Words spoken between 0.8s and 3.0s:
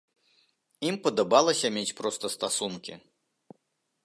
Ім падабалася мець проста стасункі.